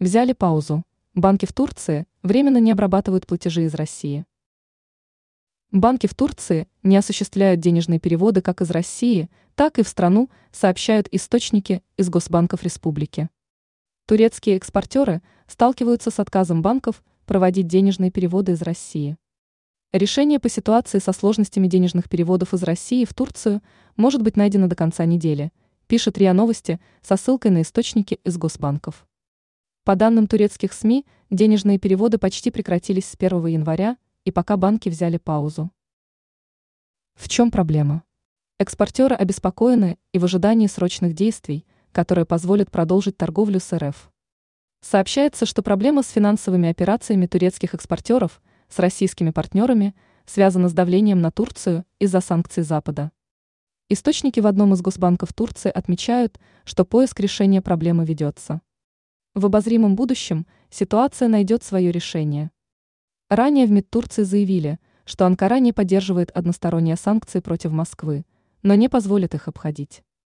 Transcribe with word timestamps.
Взяли 0.00 0.32
паузу. 0.32 0.84
Банки 1.14 1.44
в 1.44 1.52
Турции 1.52 2.06
временно 2.22 2.58
не 2.58 2.70
обрабатывают 2.70 3.26
платежи 3.26 3.64
из 3.64 3.74
России. 3.74 4.24
Банки 5.72 6.06
в 6.06 6.14
Турции 6.14 6.68
не 6.84 6.96
осуществляют 6.96 7.58
денежные 7.58 7.98
переводы 7.98 8.40
как 8.40 8.60
из 8.60 8.70
России, 8.70 9.28
так 9.56 9.80
и 9.80 9.82
в 9.82 9.88
страну, 9.88 10.30
сообщают 10.52 11.08
источники 11.10 11.82
из 11.96 12.10
госбанков 12.10 12.62
республики. 12.62 13.28
Турецкие 14.06 14.56
экспортеры 14.56 15.20
сталкиваются 15.48 16.12
с 16.12 16.20
отказом 16.20 16.62
банков 16.62 17.02
проводить 17.26 17.66
денежные 17.66 18.12
переводы 18.12 18.52
из 18.52 18.62
России. 18.62 19.16
Решение 19.90 20.38
по 20.38 20.48
ситуации 20.48 21.00
со 21.00 21.12
сложностями 21.12 21.66
денежных 21.66 22.08
переводов 22.08 22.54
из 22.54 22.62
России 22.62 23.04
в 23.04 23.14
Турцию 23.14 23.62
может 23.96 24.22
быть 24.22 24.36
найдено 24.36 24.68
до 24.68 24.76
конца 24.76 25.04
недели, 25.06 25.50
пишет 25.88 26.18
РИА 26.18 26.34
Новости 26.34 26.78
со 27.02 27.16
ссылкой 27.16 27.50
на 27.50 27.62
источники 27.62 28.20
из 28.22 28.38
госбанков. 28.38 29.07
По 29.88 29.96
данным 29.96 30.26
турецких 30.26 30.74
СМИ, 30.74 31.06
денежные 31.30 31.78
переводы 31.78 32.18
почти 32.18 32.50
прекратились 32.50 33.06
с 33.06 33.14
1 33.18 33.46
января, 33.46 33.96
и 34.26 34.30
пока 34.30 34.58
банки 34.58 34.90
взяли 34.90 35.16
паузу. 35.16 35.70
В 37.14 37.26
чем 37.26 37.50
проблема? 37.50 38.02
Экспортеры 38.58 39.14
обеспокоены 39.16 39.96
и 40.12 40.18
в 40.18 40.24
ожидании 40.24 40.66
срочных 40.66 41.14
действий, 41.14 41.64
которые 41.92 42.26
позволят 42.26 42.70
продолжить 42.70 43.16
торговлю 43.16 43.60
с 43.60 43.74
РФ. 43.74 44.12
Сообщается, 44.82 45.46
что 45.46 45.62
проблема 45.62 46.02
с 46.02 46.10
финансовыми 46.10 46.68
операциями 46.68 47.24
турецких 47.24 47.72
экспортеров 47.72 48.42
с 48.68 48.78
российскими 48.78 49.30
партнерами 49.30 49.94
связана 50.26 50.68
с 50.68 50.74
давлением 50.74 51.22
на 51.22 51.30
Турцию 51.30 51.86
из-за 51.98 52.20
санкций 52.20 52.62
Запада. 52.62 53.10
Источники 53.88 54.38
в 54.38 54.46
одном 54.46 54.74
из 54.74 54.82
госбанков 54.82 55.32
Турции 55.32 55.70
отмечают, 55.70 56.38
что 56.66 56.84
поиск 56.84 57.20
решения 57.20 57.62
проблемы 57.62 58.04
ведется. 58.04 58.60
В 59.38 59.46
обозримом 59.46 59.94
будущем 59.94 60.48
ситуация 60.68 61.28
найдет 61.28 61.62
свое 61.62 61.92
решение. 61.92 62.50
Ранее 63.30 63.66
в 63.66 63.70
МИД 63.70 63.88
Турции 63.88 64.24
заявили, 64.24 64.80
что 65.04 65.26
Анкара 65.26 65.60
не 65.60 65.72
поддерживает 65.72 66.32
односторонние 66.32 66.96
санкции 66.96 67.38
против 67.38 67.70
Москвы, 67.70 68.26
но 68.64 68.74
не 68.74 68.88
позволит 68.88 69.36
их 69.36 69.46
обходить. 69.46 70.02